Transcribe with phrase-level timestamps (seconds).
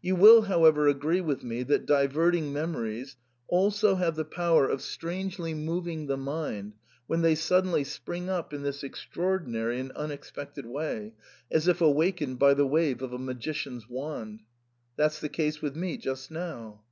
[0.00, 3.16] You will, however, agree with me that diverting memories
[3.48, 6.74] also have the power of strangely moving the mind
[7.08, 11.14] when they suddenly spring up in this extraordinary and unexpected way,
[11.50, 14.42] as if awakened by the wave of a magician's wand.
[14.94, 16.84] That's the case with me just now."